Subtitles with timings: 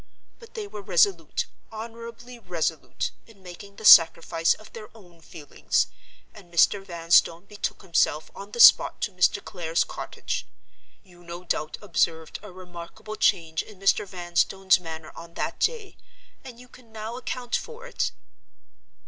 [0.39, 5.85] But they were resolute, honorably resolute, in making the sacrifice of their own feelings;
[6.33, 6.83] and Mr.
[6.83, 9.45] Vanstone betook himself on the spot to Mr.
[9.45, 14.07] Clare's cottage.—You no doubt observed a remarkable change in Mr.
[14.07, 15.97] Vanstone's manner on that day;
[16.43, 18.09] and you can now account for it?"